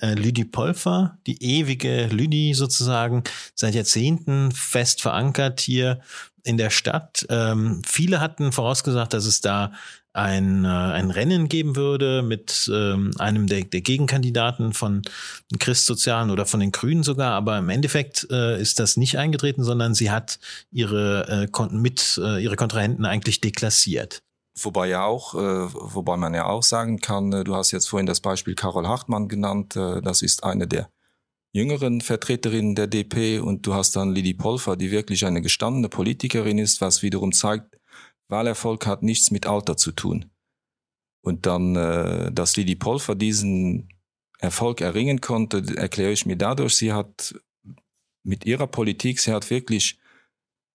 äh, 0.00 0.14
Lüdi 0.14 0.44
Polfer, 0.44 1.18
die 1.26 1.42
ewige 1.42 2.06
Lüdi 2.06 2.54
sozusagen, 2.54 3.24
seit 3.54 3.74
Jahrzehnten 3.74 4.52
fest 4.52 5.02
verankert 5.02 5.60
hier 5.60 6.00
in 6.42 6.56
der 6.56 6.70
Stadt. 6.70 7.24
Ähm, 7.30 7.82
viele 7.86 8.20
hatten 8.20 8.52
vorausgesagt, 8.52 9.12
dass 9.12 9.24
es 9.24 9.40
da 9.40 9.72
ein, 10.12 10.64
äh, 10.64 10.68
ein 10.68 11.10
Rennen 11.10 11.48
geben 11.48 11.76
würde 11.76 12.22
mit 12.22 12.70
ähm, 12.72 13.12
einem 13.18 13.46
der, 13.46 13.62
der 13.62 13.80
Gegenkandidaten 13.80 14.72
von 14.72 15.02
Christsozialen 15.58 16.30
oder 16.30 16.46
von 16.46 16.60
den 16.60 16.72
Grünen 16.72 17.02
sogar, 17.02 17.32
aber 17.32 17.58
im 17.58 17.68
Endeffekt 17.68 18.26
äh, 18.30 18.60
ist 18.60 18.78
das 18.78 18.96
nicht 18.96 19.18
eingetreten, 19.18 19.64
sondern 19.64 19.94
sie 19.94 20.10
hat 20.10 20.38
ihre 20.70 21.48
äh, 21.50 21.66
mit 21.70 22.20
äh, 22.22 22.42
ihre 22.42 22.56
Kontrahenten 22.56 23.06
eigentlich 23.06 23.40
deklassiert. 23.40 24.22
Wobei 24.60 24.88
ja 24.88 25.04
auch, 25.04 25.34
äh, 25.34 25.38
wobei 25.72 26.18
man 26.18 26.34
ja 26.34 26.44
auch 26.44 26.62
sagen 26.62 27.00
kann, 27.00 27.32
äh, 27.32 27.44
du 27.44 27.54
hast 27.54 27.70
jetzt 27.70 27.88
vorhin 27.88 28.06
das 28.06 28.20
Beispiel 28.20 28.54
Carol 28.54 28.86
Hartmann 28.86 29.28
genannt, 29.28 29.76
äh, 29.76 30.02
das 30.02 30.20
ist 30.20 30.44
eine 30.44 30.68
der 30.68 30.90
jüngeren 31.54 32.00
Vertreterinnen 32.02 32.74
der 32.74 32.86
DP 32.86 33.40
und 33.40 33.66
du 33.66 33.74
hast 33.74 33.96
dann 33.96 34.12
Lili 34.12 34.34
Polfer, 34.34 34.76
die 34.76 34.90
wirklich 34.90 35.24
eine 35.24 35.40
gestandene 35.40 35.88
Politikerin 35.88 36.58
ist, 36.58 36.80
was 36.80 37.02
wiederum 37.02 37.32
zeigt, 37.32 37.78
Wahlerfolg 38.32 38.84
hat 38.86 39.04
nichts 39.04 39.30
mit 39.30 39.46
Alter 39.46 39.76
zu 39.76 39.92
tun. 39.92 40.30
Und 41.20 41.46
dann, 41.46 41.76
äh, 41.76 42.32
dass 42.32 42.56
Lili 42.56 42.74
Polfer 42.74 43.14
diesen 43.14 43.88
Erfolg 44.40 44.80
erringen 44.80 45.20
konnte, 45.20 45.62
erkläre 45.76 46.10
ich 46.10 46.26
mir 46.26 46.36
dadurch, 46.36 46.74
sie 46.74 46.92
hat 46.92 47.34
mit 48.24 48.44
ihrer 48.44 48.66
Politik, 48.66 49.20
sie 49.20 49.32
hat 49.32 49.48
wirklich 49.50 50.00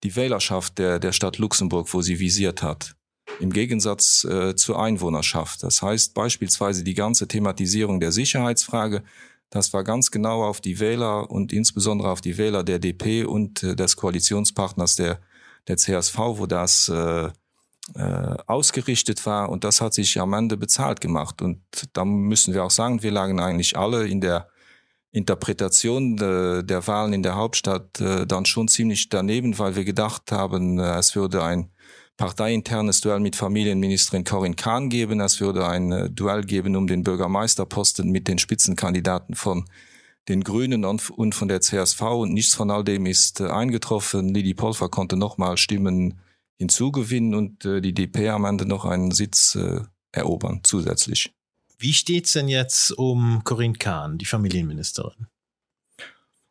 die 0.04 0.15
Wählerschaft 0.15 0.77
der, 0.77 1.00
der 1.00 1.12
Stadt 1.12 1.38
Luxemburg, 1.38 1.94
wo 1.94 2.01
sie 2.01 2.19
visiert 2.19 2.62
hat. 2.62 2.95
Im 3.42 3.51
Gegensatz 3.51 4.24
äh, 4.24 4.56
zur 4.56 4.81
Einwohnerschaft. 4.81 5.63
Das 5.63 5.81
heißt 5.81 6.13
beispielsweise 6.13 6.86
die 6.86 6.94
ganze 6.94 7.27
Thematisierung 7.27 8.00
der 8.00 8.13
Sicherheitsfrage, 8.13 9.04
das 9.50 9.74
war 9.74 9.83
ganz 9.83 10.12
genau 10.12 10.44
auf 10.44 10.59
die 10.59 10.80
Wähler 10.80 11.31
und 11.31 11.54
insbesondere 11.54 12.09
auf 12.09 12.21
die 12.21 12.38
Wähler 12.38 12.63
der 12.63 12.80
DP 12.80 13.25
und 13.25 13.63
äh, 13.63 13.75
des 13.75 13.95
Koalitionspartners 13.95 14.95
der, 14.95 15.19
der 15.68 15.77
CSV, 15.77 16.18
wo 16.18 16.45
das 16.45 16.89
äh, 16.89 17.30
ausgerichtet 18.48 19.25
war 19.25 19.50
und 19.50 19.63
das 19.63 19.80
hat 19.80 19.94
sich 19.94 20.19
am 20.19 20.34
Ende 20.34 20.57
bezahlt 20.57 21.00
gemacht. 21.00 21.42
Und 21.42 21.62
da 21.94 22.04
müssen 22.04 22.54
wir 22.54 22.66
auch 22.66 22.72
sagen, 22.72 23.01
wir 23.01 23.12
lagen 23.12 23.39
eigentlich 23.39 23.78
alle 23.78 24.07
in 24.07 24.19
der 24.19 24.50
Interpretation 25.12 26.16
de, 26.16 26.63
der 26.63 26.86
Wahlen 26.88 27.13
in 27.13 27.24
der 27.24 27.36
Hauptstadt 27.36 28.00
äh, 28.00 28.25
dann 28.28 28.45
schon 28.45 28.68
ziemlich 28.68 29.10
daneben, 29.10 29.57
weil 29.57 29.75
wir 29.75 29.84
gedacht 29.84 30.31
haben, 30.31 30.80
äh, 30.80 30.98
es 30.98 31.16
würde 31.16 31.44
ein 31.44 31.72
parteiinternes 32.18 33.01
Duell 33.01 33.19
mit 33.19 33.36
Familienministerin 33.36 34.24
Corinne 34.24 34.56
Kahn 34.56 34.90
geben, 34.90 35.19
es 35.22 35.40
würde 35.40 35.68
ein 35.68 35.92
äh, 35.92 36.10
Duell 36.10 36.44
geben 36.44 36.75
um 36.75 36.88
den 36.88 37.04
Bürgermeisterposten 37.04 38.10
mit 38.12 38.28
den 38.28 38.38
Spitzenkandidaten 38.38 39.36
von 39.36 39.66
den 40.28 40.44
Grünen 40.44 40.83
und 40.83 41.33
von 41.33 41.47
der 41.47 41.62
CSV 41.62 42.02
und 42.02 42.33
nichts 42.33 42.54
von 42.54 42.69
all 42.69 42.83
dem 42.83 43.06
ist 43.06 43.40
äh, 43.40 43.47
eingetroffen. 43.47 44.33
Lili 44.33 44.54
Polfer 44.54 44.90
konnte 44.90 45.16
nochmal 45.16 45.57
Stimmen 45.57 46.19
hinzugewinnen 46.57 47.35
und 47.35 47.66
äh, 47.66 47.81
die 47.81 47.94
DP 47.94 48.30
am 48.30 48.45
Ende 48.45 48.66
noch 48.66 48.85
einen 48.85 49.11
Sitz 49.11 49.56
äh, 49.56 49.81
erobern 50.11 50.61
zusätzlich. 50.64 51.33
Wie 51.80 51.94
steht's 51.94 52.33
denn 52.33 52.47
jetzt 52.47 52.92
um 52.92 53.44
Corinne 53.44 53.78
Kahn, 53.78 54.18
die 54.18 54.26
Familienministerin? 54.26 55.28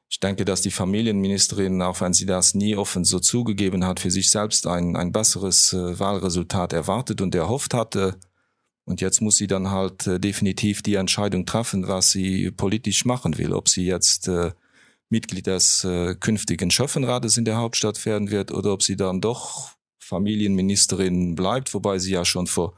Ich 0.09 0.21
denke, 0.21 0.45
dass 0.45 0.63
die 0.63 0.71
Familienministerin, 0.71 1.83
auch 1.83 2.01
wenn 2.01 2.13
sie 2.13 2.27
das 2.27 2.55
nie 2.55 2.77
offen 2.77 3.05
so 3.05 3.19
zugegeben 3.19 3.85
hat, 3.85 3.99
für 3.99 4.11
sich 4.11 4.31
selbst 4.31 4.67
ein, 4.67 4.97
ein 4.97 5.11
besseres 5.11 5.73
äh, 5.73 5.99
Wahlresultat 5.99 6.73
erwartet 6.73 7.21
und 7.21 7.35
erhofft 7.35 7.75
hatte. 7.75 8.17
Und 8.85 9.01
jetzt 9.01 9.21
muss 9.21 9.37
sie 9.37 9.49
dann 9.49 9.71
halt 9.71 10.07
äh, 10.07 10.21
definitiv 10.21 10.83
die 10.83 10.95
Entscheidung 10.95 11.45
treffen, 11.45 11.89
was 11.89 12.13
sie 12.13 12.53
politisch 12.53 13.05
machen 13.05 13.37
will. 13.37 13.53
Ob 13.53 13.69
sie 13.69 13.85
jetzt 13.85 14.29
äh, 14.29 14.53
Mitglied 15.09 15.49
des 15.49 15.83
äh, 15.83 16.15
künftigen 16.15 16.71
Schöffenrates 16.71 17.37
in 17.37 17.45
der 17.45 17.57
Hauptstadt 17.57 18.07
werden 18.07 18.31
wird 18.31 18.53
oder 18.53 18.73
ob 18.73 18.85
sie 18.85 18.97
dann 18.97 19.21
doch 19.21 19.76
Familienministerin 20.07 21.35
bleibt, 21.35 21.75
wobei 21.75 21.99
sie 21.99 22.13
ja 22.13 22.25
schon 22.25 22.47
vor 22.47 22.75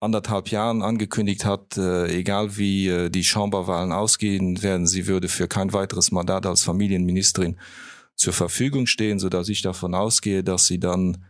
anderthalb 0.00 0.48
Jahren 0.48 0.82
angekündigt 0.82 1.44
hat, 1.44 1.76
äh, 1.76 2.06
egal 2.16 2.56
wie 2.56 2.88
äh, 2.88 3.10
die 3.10 3.24
Chamberwahlen 3.24 3.90
ausgehen 3.90 4.62
werden, 4.62 4.86
sie 4.86 5.06
würde 5.06 5.28
für 5.28 5.48
kein 5.48 5.72
weiteres 5.72 6.12
Mandat 6.12 6.46
als 6.46 6.62
Familienministerin 6.62 7.58
zur 8.14 8.32
Verfügung 8.32 8.86
stehen, 8.86 9.18
so 9.18 9.28
dass 9.28 9.48
ich 9.48 9.62
davon 9.62 9.94
ausgehe, 9.94 10.44
dass 10.44 10.66
sie 10.66 10.78
dann 10.78 11.24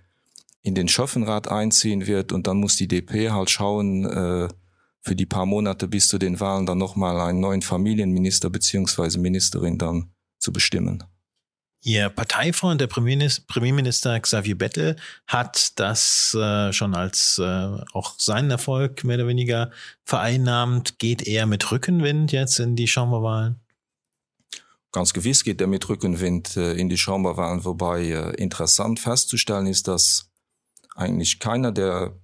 in 0.62 0.75
den 0.75 0.88
Schöffenrat 0.88 1.49
einziehen 1.49 2.07
wird 2.07 2.33
und 2.33 2.47
dann 2.47 2.59
muss 2.59 2.76
die 2.76 2.88
DP 2.88 3.31
halt 3.31 3.49
schauen, 3.49 4.04
äh, 4.04 4.49
für 5.00 5.14
die 5.14 5.26
paar 5.26 5.47
Monate 5.47 5.87
bis 5.88 6.09
zu 6.09 6.19
den 6.19 6.40
Wahlen 6.40 6.66
dann 6.66 6.78
nochmal 6.78 7.21
einen 7.21 7.40
neuen 7.40 7.62
Familienminister 7.62 8.50
beziehungsweise 8.50 9.19
Ministerin 9.19 9.78
dann 9.78 10.11
zu 10.38 10.52
bestimmen. 10.52 11.04
Ihr 11.87 12.09
Parteifreund, 12.09 12.81
der 12.81 12.87
Premierminister 12.87 14.19
Xavier 14.19 14.57
Bettel, 14.57 14.97
hat 15.26 15.79
das 15.79 16.35
äh, 16.35 16.73
schon 16.73 16.95
als 16.95 17.38
äh, 17.38 17.45
auch 17.93 18.19
seinen 18.19 18.50
Erfolg 18.50 19.05
mehr 19.05 19.17
oder 19.17 19.26
weniger 19.26 19.71
vereinnahmt. 20.03 20.99
Geht 20.99 21.26
er 21.26 21.45
mit 21.45 21.71
Rückenwind 21.71 22.33
jetzt 22.33 22.59
in 22.59 22.75
die 22.75 22.88
Chamberwahlen? 22.88 23.61
Ganz 24.93 25.12
gewiss 25.12 25.45
geht 25.45 25.61
er 25.61 25.67
mit 25.67 25.87
Rückenwind 25.87 26.57
äh, 26.57 26.73
in 26.73 26.88
die 26.88 26.97
Chamberwahlen, 26.97 27.67
wobei 27.67 28.05
äh, 28.05 28.35
interessant 28.37 28.99
festzustellen 28.99 29.67
ist, 29.67 29.87
dass 29.87 30.31
eigentlich 30.95 31.38
keiner 31.38 31.71
der 31.71 32.17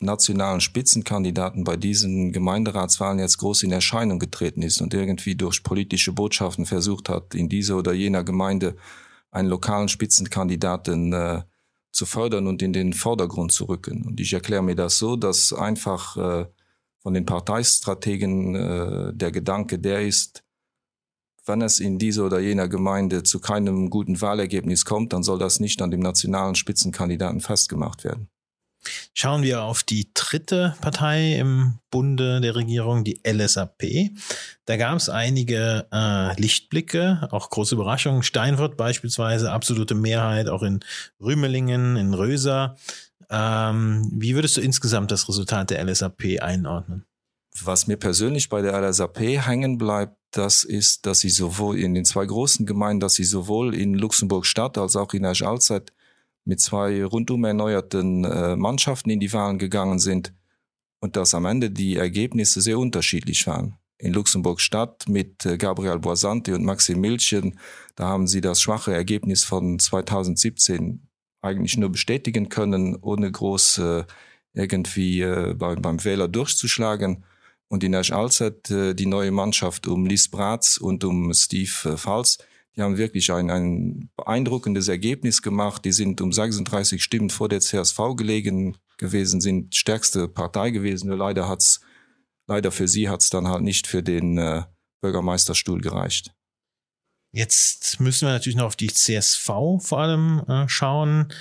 nationalen 0.00 0.60
Spitzenkandidaten 0.60 1.64
bei 1.64 1.76
diesen 1.76 2.32
Gemeinderatswahlen 2.32 3.18
jetzt 3.18 3.38
groß 3.38 3.64
in 3.64 3.72
Erscheinung 3.72 4.18
getreten 4.18 4.62
ist 4.62 4.80
und 4.80 4.94
irgendwie 4.94 5.34
durch 5.34 5.62
politische 5.62 6.12
Botschaften 6.12 6.66
versucht 6.66 7.08
hat, 7.08 7.34
in 7.34 7.48
dieser 7.48 7.76
oder 7.76 7.92
jener 7.92 8.22
Gemeinde 8.22 8.76
einen 9.30 9.48
lokalen 9.48 9.88
Spitzenkandidaten 9.88 11.12
äh, 11.12 11.42
zu 11.90 12.06
fördern 12.06 12.46
und 12.46 12.62
in 12.62 12.72
den 12.72 12.92
Vordergrund 12.92 13.52
zu 13.52 13.64
rücken. 13.64 14.04
Und 14.06 14.20
ich 14.20 14.32
erkläre 14.32 14.62
mir 14.62 14.76
das 14.76 14.98
so, 14.98 15.16
dass 15.16 15.52
einfach 15.52 16.16
äh, 16.16 16.46
von 17.00 17.14
den 17.14 17.26
Parteistrategen 17.26 18.54
äh, 18.54 19.12
der 19.14 19.32
Gedanke 19.32 19.78
der 19.78 20.06
ist, 20.06 20.44
wenn 21.44 21.62
es 21.62 21.80
in 21.80 21.98
dieser 21.98 22.26
oder 22.26 22.40
jener 22.40 22.68
Gemeinde 22.68 23.22
zu 23.22 23.40
keinem 23.40 23.90
guten 23.90 24.20
Wahlergebnis 24.20 24.84
kommt, 24.84 25.12
dann 25.12 25.22
soll 25.22 25.38
das 25.38 25.60
nicht 25.60 25.80
an 25.80 25.90
dem 25.90 26.00
nationalen 26.00 26.54
Spitzenkandidaten 26.54 27.40
festgemacht 27.40 28.04
werden. 28.04 28.28
Schauen 29.14 29.42
wir 29.42 29.62
auf 29.62 29.82
die 29.82 30.10
dritte 30.14 30.74
Partei 30.80 31.34
im 31.34 31.78
Bunde 31.90 32.40
der 32.40 32.54
Regierung, 32.54 33.04
die 33.04 33.20
LSAP. 33.26 34.10
Da 34.66 34.76
gab 34.76 34.96
es 34.96 35.08
einige 35.08 35.86
äh, 35.92 36.40
Lichtblicke, 36.40 37.28
auch 37.30 37.50
große 37.50 37.74
Überraschungen. 37.74 38.22
Steinfurt 38.22 38.76
beispielsweise, 38.76 39.50
absolute 39.50 39.94
Mehrheit, 39.94 40.48
auch 40.48 40.62
in 40.62 40.80
Rümelingen, 41.20 41.96
in 41.96 42.14
Röser. 42.14 42.76
Ähm, 43.30 44.08
wie 44.12 44.34
würdest 44.34 44.56
du 44.56 44.60
insgesamt 44.60 45.10
das 45.10 45.28
Resultat 45.28 45.70
der 45.70 45.84
LSAP 45.84 46.40
einordnen? 46.40 47.04
Was 47.64 47.86
mir 47.86 47.96
persönlich 47.96 48.48
bei 48.48 48.62
der 48.62 48.80
LSAP 48.80 49.18
hängen 49.18 49.78
bleibt, 49.78 50.16
das 50.30 50.64
ist, 50.64 51.06
dass 51.06 51.20
sie 51.20 51.30
sowohl 51.30 51.78
in 51.78 51.94
den 51.94 52.04
zwei 52.04 52.24
großen 52.26 52.66
Gemeinden, 52.66 53.00
dass 53.00 53.14
sie 53.14 53.24
sowohl 53.24 53.74
in 53.74 53.94
Luxemburg 53.94 54.46
Stadt 54.46 54.76
als 54.78 54.94
auch 54.96 55.14
in 55.14 55.24
Asch 55.24 55.42
Alzeit 55.42 55.92
mit 56.48 56.60
zwei 56.60 57.04
rundum 57.04 57.44
erneuerten 57.44 58.24
äh, 58.24 58.56
Mannschaften 58.56 59.10
in 59.10 59.20
die 59.20 59.32
Wahlen 59.34 59.58
gegangen 59.58 59.98
sind 59.98 60.32
und 60.98 61.14
dass 61.14 61.34
am 61.34 61.44
Ende 61.44 61.70
die 61.70 61.96
Ergebnisse 61.96 62.62
sehr 62.62 62.78
unterschiedlich 62.78 63.46
waren. 63.46 63.76
In 63.98 64.14
Luxemburg 64.14 64.60
Stadt 64.60 65.06
mit 65.08 65.44
äh, 65.44 65.58
Gabriel 65.58 65.98
Boisante 65.98 66.54
und 66.54 66.64
Maxim 66.64 67.02
Milchen, 67.02 67.58
da 67.96 68.08
haben 68.08 68.26
sie 68.26 68.40
das 68.40 68.62
schwache 68.62 68.94
Ergebnis 68.94 69.44
von 69.44 69.78
2017 69.78 71.06
eigentlich 71.42 71.76
nur 71.76 71.90
bestätigen 71.90 72.48
können, 72.48 72.96
ohne 72.96 73.30
groß 73.30 73.78
äh, 73.78 74.04
irgendwie 74.54 75.20
äh, 75.20 75.54
beim, 75.54 75.82
beim 75.82 76.02
Wähler 76.02 76.28
durchzuschlagen. 76.28 77.24
Und 77.68 77.84
in 77.84 77.94
Asch 77.94 78.10
Alzeit 78.10 78.70
äh, 78.70 78.94
die 78.94 79.06
neue 79.06 79.32
Mannschaft 79.32 79.86
um 79.86 80.06
Lies 80.06 80.30
Bratz 80.30 80.78
und 80.78 81.04
um 81.04 81.34
Steve 81.34 81.90
äh, 81.90 81.96
Fals, 81.98 82.38
die 82.78 82.82
haben 82.82 82.96
wirklich 82.96 83.32
ein, 83.32 83.50
ein 83.50 84.08
beeindruckendes 84.16 84.86
Ergebnis 84.86 85.42
gemacht. 85.42 85.84
Die 85.84 85.90
sind 85.90 86.20
um 86.20 86.32
36 86.32 87.02
Stimmen 87.02 87.28
vor 87.28 87.48
der 87.48 87.58
CSV 87.58 88.14
gelegen 88.16 88.76
gewesen, 88.98 89.40
sind 89.40 89.74
stärkste 89.74 90.28
Partei 90.28 90.70
gewesen. 90.70 91.08
Nur 91.08 91.18
leider 91.18 91.48
hat's, 91.48 91.80
leider 92.46 92.70
für 92.70 92.86
sie 92.86 93.08
hat's 93.08 93.30
dann 93.30 93.48
halt 93.48 93.62
nicht 93.62 93.88
für 93.88 94.04
den 94.04 94.38
äh, 94.38 94.62
Bürgermeisterstuhl 95.00 95.80
gereicht. 95.80 96.32
Jetzt 97.32 97.98
müssen 97.98 98.28
wir 98.28 98.32
natürlich 98.32 98.56
noch 98.56 98.66
auf 98.66 98.76
die 98.76 98.92
CSV 98.92 99.46
vor 99.80 99.98
allem 99.98 100.44
äh, 100.46 100.68
schauen 100.68 101.32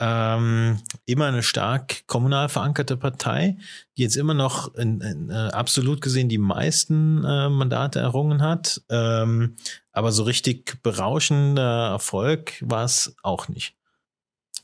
ähm, 0.00 0.80
immer 1.06 1.26
eine 1.26 1.42
stark 1.42 2.06
kommunal 2.06 2.48
verankerte 2.48 2.96
Partei, 2.96 3.56
die 3.96 4.02
jetzt 4.02 4.16
immer 4.16 4.34
noch 4.34 4.74
in, 4.74 5.00
in, 5.00 5.30
äh, 5.30 5.34
absolut 5.34 6.00
gesehen 6.00 6.28
die 6.28 6.38
meisten 6.38 7.24
äh, 7.24 7.48
Mandate 7.48 8.00
errungen 8.00 8.42
hat. 8.42 8.82
Ähm, 8.88 9.56
aber 9.92 10.10
so 10.10 10.24
richtig 10.24 10.82
berauschender 10.82 11.90
Erfolg 11.90 12.54
war 12.60 12.84
es 12.84 13.14
auch 13.22 13.48
nicht. 13.48 13.76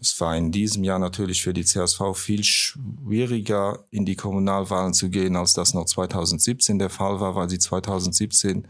Es 0.01 0.19
war 0.21 0.35
in 0.35 0.51
diesem 0.51 0.83
Jahr 0.83 0.99
natürlich 0.99 1.43
für 1.43 1.53
die 1.53 1.65
CSV 1.65 2.15
viel 2.15 2.43
schwieriger, 2.43 3.85
in 3.91 4.07
die 4.07 4.17
Kommunalwahlen 4.17 4.95
zu 4.95 5.11
gehen, 5.11 5.37
als 5.37 5.53
das 5.53 5.75
noch 5.75 5.85
2017 5.85 6.79
der 6.79 6.89
Fall 6.89 7.21
war, 7.21 7.35
weil 7.35 7.51
sie 7.51 7.59
2017 7.59 8.67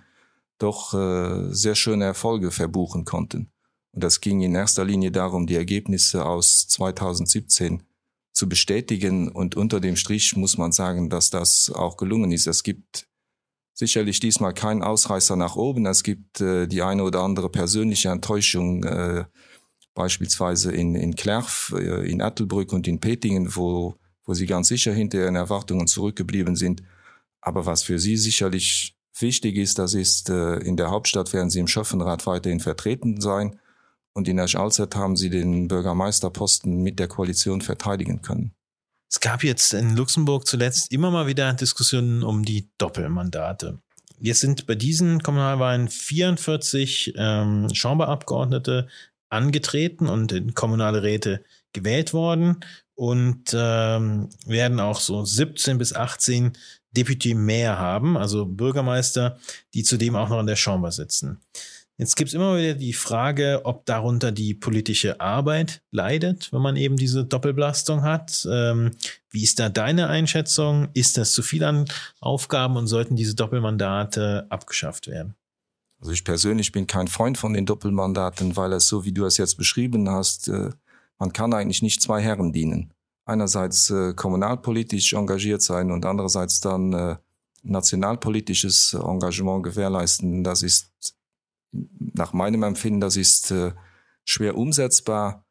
doch 0.58 0.92
äh, 0.92 1.52
sehr 1.54 1.76
schöne 1.76 2.04
Erfolge 2.04 2.50
verbuchen 2.50 3.04
konnten. 3.04 3.50
Und 3.92 4.04
das 4.04 4.20
ging 4.20 4.40
in 4.40 4.54
erster 4.54 4.84
Linie 4.84 5.10
darum, 5.10 5.46
die 5.46 5.56
Ergebnisse 5.56 6.24
aus 6.24 6.68
2017 6.68 7.82
zu 8.32 8.48
bestätigen. 8.48 9.28
Und 9.28 9.56
unter 9.56 9.80
dem 9.80 9.96
Strich 9.96 10.36
muss 10.36 10.56
man 10.58 10.72
sagen, 10.72 11.10
dass 11.10 11.30
das 11.30 11.70
auch 11.74 11.96
gelungen 11.96 12.32
ist. 12.32 12.46
Es 12.46 12.62
gibt 12.62 13.08
sicherlich 13.74 14.20
diesmal 14.20 14.54
keinen 14.54 14.82
Ausreißer 14.82 15.36
nach 15.36 15.56
oben. 15.56 15.86
Es 15.86 16.02
gibt 16.02 16.40
äh, 16.40 16.66
die 16.66 16.82
eine 16.82 17.02
oder 17.02 17.20
andere 17.20 17.50
persönliche 17.50 18.10
Enttäuschung, 18.10 18.84
äh, 18.84 19.24
beispielsweise 19.94 20.72
in, 20.72 20.94
in 20.94 21.16
Klerf, 21.16 21.74
äh, 21.76 22.08
in 22.08 22.22
Attelbrück 22.22 22.72
und 22.72 22.86
in 22.86 23.00
Petingen, 23.00 23.56
wo, 23.56 23.96
wo 24.24 24.34
sie 24.34 24.46
ganz 24.46 24.68
sicher 24.68 24.92
hinter 24.92 25.18
ihren 25.18 25.36
Erwartungen 25.36 25.86
zurückgeblieben 25.86 26.56
sind. 26.56 26.82
Aber 27.40 27.66
was 27.66 27.82
für 27.82 27.98
sie 27.98 28.16
sicherlich 28.16 28.96
wichtig 29.18 29.56
ist, 29.56 29.78
das 29.78 29.94
ist, 29.94 30.28
äh, 30.30 30.56
in 30.58 30.76
der 30.76 30.90
Hauptstadt 30.90 31.32
werden 31.32 31.50
sie 31.50 31.58
im 31.58 31.66
Schöffenrat 31.66 32.26
weiterhin 32.26 32.60
vertreten 32.60 33.20
sein. 33.20 33.58
Und 34.12 34.28
in 34.28 34.36
der 34.36 34.48
Schalzeit 34.48 34.94
haben 34.96 35.16
sie 35.16 35.30
den 35.30 35.68
Bürgermeisterposten 35.68 36.82
mit 36.82 36.98
der 36.98 37.08
Koalition 37.08 37.60
verteidigen 37.60 38.22
können. 38.22 38.52
Es 39.10 39.20
gab 39.20 39.42
jetzt 39.42 39.72
in 39.74 39.96
Luxemburg 39.96 40.46
zuletzt 40.46 40.92
immer 40.92 41.10
mal 41.10 41.26
wieder 41.26 41.52
Diskussionen 41.52 42.22
um 42.22 42.44
die 42.44 42.70
Doppelmandate. 42.78 43.80
Jetzt 44.20 44.40
sind 44.40 44.66
bei 44.66 44.74
diesen 44.74 45.22
Kommunalwahlen 45.22 45.88
44 45.88 47.14
ähm, 47.16 47.68
Chamberabgeordnete 47.72 48.88
angetreten 49.30 50.08
und 50.08 50.32
in 50.32 50.54
kommunale 50.54 51.02
Räte 51.02 51.42
gewählt 51.72 52.12
worden 52.12 52.60
und 52.94 53.54
ähm, 53.54 54.28
werden 54.44 54.78
auch 54.78 55.00
so 55.00 55.24
17 55.24 55.78
bis 55.78 55.94
18 55.94 56.52
Deputy 56.92 57.34
mehr 57.34 57.78
haben, 57.78 58.16
also 58.16 58.44
Bürgermeister, 58.44 59.38
die 59.74 59.84
zudem 59.84 60.16
auch 60.16 60.28
noch 60.28 60.40
in 60.40 60.46
der 60.46 60.56
Chamber 60.56 60.92
sitzen. 60.92 61.40
Jetzt 62.00 62.16
gibt 62.16 62.28
es 62.28 62.34
immer 62.34 62.56
wieder 62.56 62.72
die 62.72 62.94
Frage, 62.94 63.60
ob 63.64 63.84
darunter 63.84 64.32
die 64.32 64.54
politische 64.54 65.20
Arbeit 65.20 65.82
leidet, 65.90 66.50
wenn 66.50 66.62
man 66.62 66.76
eben 66.76 66.96
diese 66.96 67.26
Doppelbelastung 67.26 68.04
hat. 68.04 68.48
Ähm, 68.50 68.92
wie 69.28 69.42
ist 69.42 69.58
da 69.58 69.68
deine 69.68 70.08
Einschätzung? 70.08 70.88
Ist 70.94 71.18
das 71.18 71.32
zu 71.32 71.42
viel 71.42 71.62
an 71.62 71.84
Aufgaben 72.18 72.78
und 72.78 72.86
sollten 72.86 73.16
diese 73.16 73.34
Doppelmandate 73.34 74.46
abgeschafft 74.48 75.08
werden? 75.08 75.34
Also 76.00 76.12
ich 76.12 76.24
persönlich 76.24 76.72
bin 76.72 76.86
kein 76.86 77.06
Freund 77.06 77.36
von 77.36 77.52
den 77.52 77.66
Doppelmandaten, 77.66 78.56
weil 78.56 78.72
es 78.72 78.88
so, 78.88 79.04
wie 79.04 79.12
du 79.12 79.26
es 79.26 79.36
jetzt 79.36 79.58
beschrieben 79.58 80.08
hast, 80.08 80.48
äh, 80.48 80.70
man 81.18 81.34
kann 81.34 81.52
eigentlich 81.52 81.82
nicht 81.82 82.00
zwei 82.00 82.22
Herren 82.22 82.50
dienen. 82.50 82.94
Einerseits 83.26 83.90
äh, 83.90 84.14
kommunalpolitisch 84.14 85.12
engagiert 85.12 85.60
sein 85.60 85.90
und 85.90 86.06
andererseits 86.06 86.60
dann 86.60 86.94
äh, 86.94 87.16
nationalpolitisches 87.62 88.94
Engagement 88.94 89.64
gewährleisten. 89.64 90.42
Das 90.42 90.62
ist 90.62 90.90
nach 91.72 92.32
meinem 92.32 92.62
Empfinden, 92.62 93.00
das 93.00 93.16
ist 93.16 93.50
äh, 93.50 93.72
schwer 94.24 94.56
umsetzbar. 94.56 95.44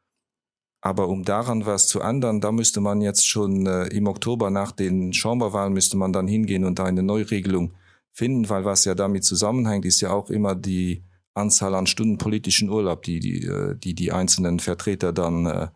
Aber 0.82 1.10
um 1.10 1.26
daran 1.26 1.66
was 1.66 1.88
zu 1.88 2.00
ändern, 2.00 2.40
da 2.40 2.52
müsste 2.52 2.80
man 2.80 3.02
jetzt 3.02 3.28
schon 3.28 3.66
äh, 3.66 3.88
im 3.88 4.08
Oktober 4.08 4.50
nach 4.50 4.72
den 4.72 5.12
Chamberwahlen 5.12 5.74
müsste 5.74 5.98
man 5.98 6.14
dann 6.14 6.28
hingehen 6.28 6.64
und 6.64 6.80
eine 6.80 7.04
Neuregelung 7.04 7.74
finden, 8.14 8.50
weil 8.50 8.64
was 8.64 8.86
ja 8.86 8.96
damit 8.96 9.26
zusammenhängt, 9.26 9.86
ist 9.86 10.02
ja 10.02 10.12
auch 10.12 10.30
immer 10.30 10.56
die 10.56 11.04
Anzahl 11.34 11.76
an 11.76 11.88
Stunden 11.88 12.18
politischen 12.18 12.70
Urlaub, 12.70 13.04
die 13.04 13.20
die, 13.20 13.46
äh, 13.46 13.76
die, 13.78 13.94
die 13.94 14.12
einzelnen 14.12 14.60
Vertreter 14.60 15.12
dann, 15.12 15.46
äh, 15.46 15.68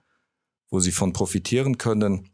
wo 0.69 0.79
sie 0.79 0.91
von 0.91 1.13
profitieren 1.13 1.77
können. 1.77 2.29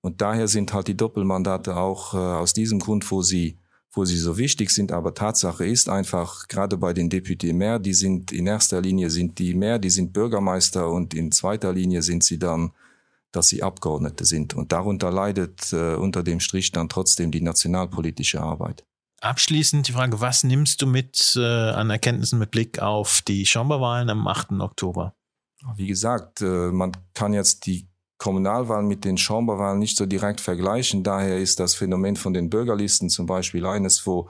Und 0.00 0.20
daher 0.20 0.48
sind 0.48 0.72
halt 0.72 0.88
die 0.88 0.96
Doppelmandate 0.96 1.76
auch 1.76 2.14
äh, 2.14 2.18
aus 2.18 2.52
diesem 2.52 2.78
Grund, 2.80 3.10
wo 3.10 3.22
sie 3.22 3.58
wo 3.92 4.04
sie 4.04 4.16
so 4.16 4.36
wichtig 4.38 4.70
sind. 4.70 4.92
Aber 4.92 5.14
Tatsache 5.14 5.66
ist 5.66 5.88
einfach, 5.88 6.46
gerade 6.48 6.76
bei 6.76 6.92
den 6.92 7.10
Deputé 7.10 7.52
mehr, 7.52 7.78
die 7.78 7.94
sind 7.94 8.32
in 8.32 8.46
erster 8.46 8.80
Linie 8.80 9.10
sind 9.10 9.38
die 9.38 9.54
mehr, 9.54 9.78
die 9.78 9.90
sind 9.90 10.12
Bürgermeister 10.12 10.90
und 10.90 11.14
in 11.14 11.32
zweiter 11.32 11.72
Linie 11.72 12.02
sind 12.02 12.24
sie 12.24 12.38
dann, 12.38 12.72
dass 13.32 13.48
sie 13.48 13.62
Abgeordnete 13.62 14.24
sind. 14.24 14.54
Und 14.54 14.72
darunter 14.72 15.10
leidet 15.10 15.72
äh, 15.72 15.94
unter 15.94 16.22
dem 16.22 16.40
Strich 16.40 16.72
dann 16.72 16.88
trotzdem 16.88 17.30
die 17.30 17.40
nationalpolitische 17.40 18.40
Arbeit. 18.40 18.84
Abschließend 19.20 19.88
die 19.88 19.92
Frage, 19.92 20.20
was 20.20 20.44
nimmst 20.44 20.80
du 20.80 20.86
mit 20.86 21.34
äh, 21.36 21.40
an 21.40 21.90
Erkenntnissen 21.90 22.38
mit 22.38 22.52
Blick 22.52 22.78
auf 22.78 23.20
die 23.26 23.46
Chamberwahlen 23.46 24.10
am 24.10 24.26
8. 24.28 24.52
Oktober? 24.60 25.14
Wie 25.74 25.88
gesagt, 25.88 26.40
äh, 26.40 26.70
man 26.70 26.92
kann 27.14 27.32
jetzt 27.32 27.66
die 27.66 27.88
Kommunalwahlen 28.18 28.86
mit 28.86 29.04
den 29.04 29.16
Chamberwahlen 29.16 29.78
nicht 29.78 29.96
so 29.96 30.04
direkt 30.04 30.40
vergleichen. 30.40 31.02
Daher 31.02 31.38
ist 31.38 31.60
das 31.60 31.74
Phänomen 31.74 32.16
von 32.16 32.34
den 32.34 32.50
Bürgerlisten 32.50 33.08
zum 33.08 33.26
Beispiel 33.26 33.64
eines, 33.64 34.06
wo, 34.06 34.28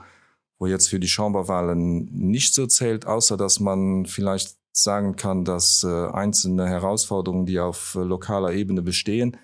wo 0.59 0.67
jetzt 0.67 0.89
für 0.89 1.01
die 1.01 1.09
Chamberwahlen 1.09 2.05
nicht 2.13 2.55
so 2.55 2.67
zählt, 2.67 3.07
außer 3.07 3.37
dass 3.37 3.61
man 3.61 4.07
vielleicht 4.07 4.57
sagen 4.73 5.17
kann, 5.17 5.45
dass 5.45 5.85
äh, 5.85 6.09
einzelne 6.09 6.69
Herausforderungen, 6.69 7.47
die 7.47 7.59
auf 7.59 7.95
lokaler 7.95 8.53
Ebene 8.53 8.83
bestehen, 8.83 9.37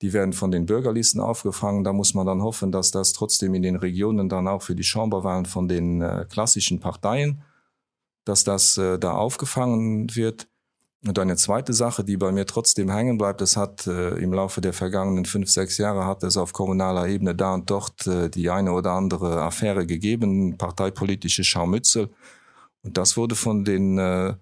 die 0.00 0.12
werden 0.12 0.32
von 0.32 0.50
den 0.50 0.66
Bürgerlisten 0.66 1.20
aufgefangen. 1.20 1.84
Da 1.84 1.92
muss 1.92 2.14
man 2.14 2.26
dann 2.26 2.42
hoffen, 2.42 2.72
dass 2.72 2.90
das 2.90 3.12
trotzdem 3.12 3.54
in 3.54 3.62
den 3.62 3.76
Regionen 3.76 4.28
dann 4.28 4.48
auch 4.48 4.62
für 4.62 4.74
die 4.74 4.82
Chamberwahlen 4.82 5.46
von 5.46 5.68
den 5.68 6.02
äh, 6.02 6.26
klassischen 6.28 6.80
Parteien, 6.80 7.42
dass 8.24 8.42
das 8.42 8.76
äh, 8.78 8.98
da 8.98 9.12
aufgefangen 9.12 10.14
wird. 10.14 10.48
Und 11.04 11.18
eine 11.18 11.34
zweite 11.34 11.72
Sache, 11.72 12.04
die 12.04 12.16
bei 12.16 12.30
mir 12.30 12.46
trotzdem 12.46 12.88
hängen 12.88 13.18
bleibt, 13.18 13.40
es 13.40 13.56
hat 13.56 13.88
äh, 13.88 14.10
im 14.18 14.32
Laufe 14.32 14.60
der 14.60 14.72
vergangenen 14.72 15.24
fünf, 15.24 15.50
sechs 15.50 15.76
Jahre 15.78 16.06
hat 16.06 16.22
es 16.22 16.36
auf 16.36 16.52
kommunaler 16.52 17.08
Ebene 17.08 17.34
da 17.34 17.54
und 17.54 17.68
dort 17.68 18.06
äh, 18.06 18.30
die 18.30 18.50
eine 18.50 18.72
oder 18.72 18.92
andere 18.92 19.42
Affäre 19.42 19.84
gegeben, 19.84 20.56
parteipolitische 20.58 21.42
Schaumützel. 21.42 22.10
Und 22.82 22.98
das 22.98 23.16
wurde 23.16 23.34
von 23.34 23.64
den, 23.64 23.98
äh, 23.98 24.34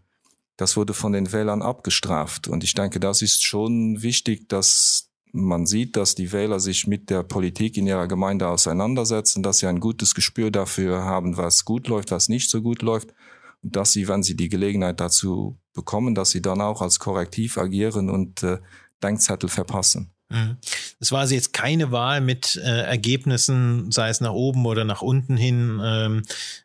das 0.58 0.76
wurde 0.76 0.92
von 0.92 1.12
den 1.12 1.32
Wählern 1.32 1.62
abgestraft. 1.62 2.46
Und 2.46 2.62
ich 2.62 2.74
denke, 2.74 3.00
das 3.00 3.22
ist 3.22 3.42
schon 3.42 4.02
wichtig, 4.02 4.50
dass 4.50 5.08
man 5.32 5.64
sieht, 5.64 5.96
dass 5.96 6.14
die 6.14 6.30
Wähler 6.30 6.60
sich 6.60 6.86
mit 6.86 7.08
der 7.08 7.22
Politik 7.22 7.78
in 7.78 7.86
ihrer 7.86 8.06
Gemeinde 8.06 8.48
auseinandersetzen, 8.48 9.42
dass 9.42 9.58
sie 9.58 9.66
ein 9.66 9.80
gutes 9.80 10.14
Gespür 10.14 10.50
dafür 10.50 11.04
haben, 11.04 11.38
was 11.38 11.64
gut 11.64 11.88
läuft, 11.88 12.10
was 12.10 12.28
nicht 12.28 12.50
so 12.50 12.60
gut 12.60 12.82
läuft 12.82 13.14
dass 13.62 13.92
sie, 13.92 14.08
wenn 14.08 14.22
sie 14.22 14.36
die 14.36 14.48
Gelegenheit 14.48 15.00
dazu 15.00 15.58
bekommen, 15.72 16.14
dass 16.14 16.30
sie 16.30 16.42
dann 16.42 16.60
auch 16.60 16.82
als 16.82 16.98
Korrektiv 16.98 17.58
agieren 17.58 18.10
und 18.10 18.42
äh, 18.42 18.58
Denkzettel 19.02 19.48
verpassen. 19.48 20.12
Mhm. 20.30 20.56
Es 21.00 21.10
war 21.10 21.20
also 21.20 21.34
jetzt 21.34 21.52
keine 21.52 21.90
Wahl 21.90 22.20
mit 22.20 22.56
äh, 22.56 22.82
Ergebnissen, 22.82 23.90
sei 23.90 24.08
es 24.08 24.20
nach 24.20 24.32
oben 24.32 24.64
oder 24.64 24.84
nach 24.84 25.02
unten 25.02 25.36
hin, 25.36 25.80
ähm, 25.82 26.22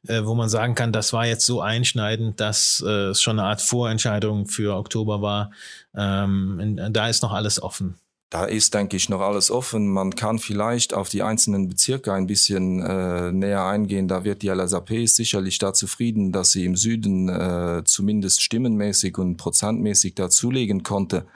äh, 0.07 0.23
wo 0.23 0.35
man 0.35 0.49
sagen 0.49 0.75
kann, 0.75 0.93
das 0.93 1.13
war 1.13 1.25
jetzt 1.25 1.45
so 1.45 1.61
einschneidend, 1.61 2.39
dass 2.39 2.83
äh, 2.85 3.09
es 3.09 3.21
schon 3.21 3.39
eine 3.39 3.47
Art 3.47 3.61
Vorentscheidung 3.61 4.47
für 4.47 4.75
Oktober 4.75 5.21
war. 5.21 5.51
Ähm, 5.95 6.79
da 6.91 7.09
ist 7.09 7.23
noch 7.23 7.33
alles 7.33 7.61
offen. 7.61 7.95
Da 8.31 8.45
ist, 8.45 8.73
denke 8.73 8.97
ich, 8.97 9.07
noch 9.07 9.21
alles 9.21 9.51
offen. 9.51 9.87
Man 9.87 10.15
kann 10.15 10.39
vielleicht 10.39 10.93
auf 10.93 11.09
die 11.09 11.21
einzelnen 11.21 11.67
Bezirke 11.67 12.11
ein 12.11 12.25
bisschen 12.25 12.81
äh, 12.81 13.31
näher 13.31 13.63
eingehen. 13.63 14.07
Da 14.07 14.23
wird 14.23 14.41
die 14.41 14.49
LSAP 14.49 15.07
sicherlich 15.07 15.59
da 15.59 15.73
zufrieden, 15.73 16.31
dass 16.31 16.51
sie 16.51 16.65
im 16.65 16.75
Süden 16.75 17.29
äh, 17.29 17.83
zumindest 17.85 18.41
stimmenmäßig 18.41 19.17
und 19.19 19.37
prozentmäßig 19.37 20.15
dazulegen 20.15 20.81
konnte. 20.81 21.27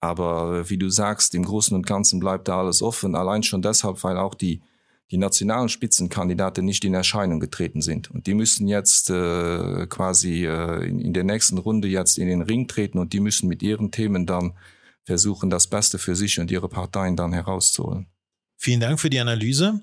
Aber 0.00 0.70
wie 0.70 0.78
du 0.78 0.88
sagst, 0.88 1.34
im 1.34 1.44
Großen 1.44 1.76
und 1.76 1.86
Ganzen 1.86 2.20
bleibt 2.20 2.46
da 2.46 2.60
alles 2.60 2.80
offen. 2.80 3.16
Allein 3.16 3.42
schon 3.42 3.60
deshalb, 3.60 4.04
weil 4.04 4.16
auch 4.16 4.34
die, 4.34 4.62
die 5.10 5.16
nationalen 5.16 5.68
Spitzenkandidaten 5.68 6.64
nicht 6.64 6.84
in 6.84 6.94
Erscheinung 6.94 7.40
getreten 7.40 7.82
sind. 7.82 8.10
Und 8.10 8.28
die 8.28 8.34
müssen 8.34 8.68
jetzt 8.68 9.10
äh, 9.10 9.86
quasi 9.88 10.46
äh, 10.46 10.86
in, 10.86 11.00
in 11.00 11.12
der 11.12 11.24
nächsten 11.24 11.58
Runde 11.58 11.88
jetzt 11.88 12.18
in 12.18 12.28
den 12.28 12.42
Ring 12.42 12.68
treten 12.68 12.98
und 12.98 13.12
die 13.12 13.20
müssen 13.20 13.48
mit 13.48 13.62
ihren 13.62 13.90
Themen 13.90 14.26
dann 14.26 14.52
versuchen, 15.06 15.48
das 15.48 15.66
Beste 15.68 15.98
für 15.98 16.16
sich 16.16 16.38
und 16.38 16.50
ihre 16.50 16.68
Parteien 16.68 17.16
dann 17.16 17.32
herauszuholen. 17.32 18.08
Vielen 18.58 18.80
Dank 18.80 18.98
für 18.98 19.10
die 19.10 19.20
Analyse. 19.20 19.82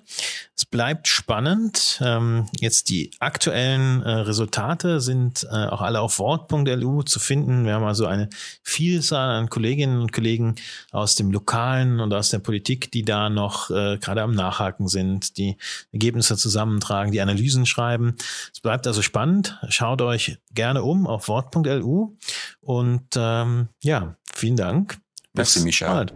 Es 0.56 0.65
bleibt 0.65 1.08
spannend. 1.08 2.01
Ähm, 2.03 2.48
jetzt 2.60 2.89
die 2.89 3.12
aktuellen 3.20 4.01
äh, 4.01 4.10
Resultate 4.10 5.00
sind 5.00 5.44
äh, 5.44 5.68
auch 5.68 5.82
alle 5.82 6.01
auf 6.01 6.18
Wort.lu 6.18 7.03
zu 7.03 7.20
finden. 7.20 7.65
Wir 7.65 7.75
haben 7.75 7.86
also 7.86 8.08
eine 8.08 8.30
Vielzahl 8.63 9.30
an 9.30 9.50
Kolleginnen 9.50 10.01
und 10.01 10.12
Kollegen 10.12 10.56
aus 10.92 11.13
dem 11.13 11.32
Lokalen 11.32 12.00
und 12.00 12.13
aus 12.13 12.30
der 12.30 12.39
Politik, 12.39 12.92
die 12.92 13.03
da 13.03 13.30
noch 13.30 13.70
äh, 13.70 14.00
gerade 14.00 14.24
am 14.24 14.34
Nachhaken 14.34 14.88
sind, 14.88 15.38
die 15.38 15.56
Ergebnisse 15.92 16.36
zusammentragen, 16.36 17.12
die 17.12 17.22
Analysen 17.22 17.68
schreiben. 17.68 18.15
Es 18.51 18.60
bleibt 18.60 18.88
also 18.88 19.03
spannend. 19.03 19.60
Schaut 19.70 20.01
euch 20.01 20.39
gerne 20.51 20.82
um 20.82 21.06
auf 21.06 21.27
Wort.lu 21.27 22.18
und 22.60 23.06
ähm, 23.15 23.70
ja, 23.84 24.18
vielen 24.34 24.58
Dank. 24.58 25.03
We'll 25.36 25.42
That's 25.42 25.50
see, 25.50 25.66
Michelle. 25.66 25.90
Hard. 25.96 26.12